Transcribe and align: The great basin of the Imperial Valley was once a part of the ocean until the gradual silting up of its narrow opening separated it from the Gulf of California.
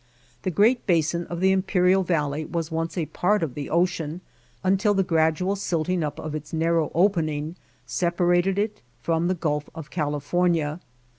The 0.41 0.49
great 0.49 0.87
basin 0.87 1.27
of 1.27 1.41
the 1.41 1.51
Imperial 1.51 2.01
Valley 2.01 2.43
was 2.43 2.71
once 2.71 2.97
a 2.97 3.05
part 3.05 3.43
of 3.43 3.53
the 3.53 3.69
ocean 3.69 4.21
until 4.63 4.95
the 4.95 5.03
gradual 5.03 5.55
silting 5.55 6.01
up 6.03 6.17
of 6.19 6.33
its 6.33 6.51
narrow 6.51 6.91
opening 6.95 7.55
separated 7.85 8.57
it 8.57 8.81
from 8.99 9.27
the 9.27 9.35
Gulf 9.35 9.69
of 9.75 9.91
California. 9.91 10.79